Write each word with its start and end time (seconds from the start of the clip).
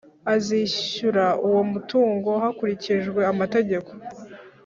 Azishyura 0.33 1.25
uwo 1.47 1.61
mutungo 1.71 2.29
hakurikijwe 2.43 3.21
amategeko 3.31 3.91